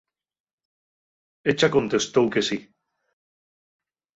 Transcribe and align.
Eḷḷa 1.49 1.67
contestóu 1.73 2.27
que 2.33 2.41
sí. 2.47 2.57